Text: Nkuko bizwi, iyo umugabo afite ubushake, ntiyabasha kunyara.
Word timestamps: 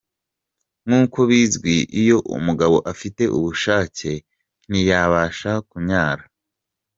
Nkuko 0.85 1.19
bizwi, 1.29 1.75
iyo 2.01 2.17
umugabo 2.35 2.77
afite 2.91 3.23
ubushake, 3.37 4.11
ntiyabasha 4.69 5.51
kunyara. 5.69 6.23